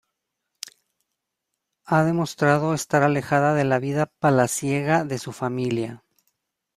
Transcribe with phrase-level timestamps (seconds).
[1.85, 6.03] Ha demostrado estar alejada de la vida palaciega de su familia.